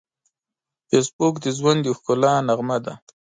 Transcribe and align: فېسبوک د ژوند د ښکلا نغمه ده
فېسبوک 0.87 1.35
د 1.41 1.45
ژوند 1.57 1.79
د 1.83 1.87
ښکلا 1.97 2.33
نغمه 2.47 2.77
ده 2.85 2.93